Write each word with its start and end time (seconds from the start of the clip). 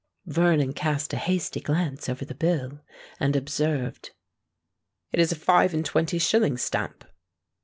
Vernon 0.25 0.73
cast 0.73 1.13
a 1.13 1.17
hasty 1.17 1.59
glance 1.61 2.09
over 2.09 2.25
the 2.25 2.33
bill, 2.33 2.81
and 3.19 3.35
observed, 3.35 4.09
"It 5.11 5.19
is 5.19 5.31
a 5.31 5.35
five 5.35 5.75
and 5.75 5.85
twenty 5.85 6.17
shilling 6.17 6.57
stamp." 6.57 7.05